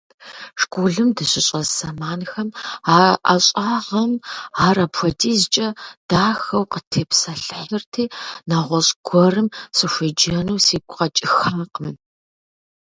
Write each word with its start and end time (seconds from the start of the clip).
Школым 0.61 1.07
дыщыщӀэс 1.15 1.69
зэманхэм 1.77 2.49
а 2.95 2.97
ӀэщӀагъэм 3.27 4.11
ар 4.65 4.77
апхуэдизкӀэ 4.85 5.67
дахэу 6.09 6.65
къытхутепсэлъыхьырти, 6.71 8.03
нэгъуэщӀ 8.49 8.93
гуэрым 9.07 9.47
сыхуеджэну 9.77 10.63
сигу 10.65 10.93
къэкӀыхакъым. 10.97 11.95